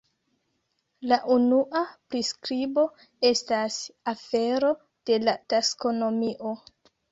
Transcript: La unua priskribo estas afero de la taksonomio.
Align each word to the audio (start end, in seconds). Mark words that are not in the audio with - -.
La 1.11 1.17
unua 1.35 1.83
priskribo 2.13 2.87
estas 3.31 3.79
afero 4.15 4.75
de 5.11 5.21
la 5.29 5.39
taksonomio. 5.57 6.59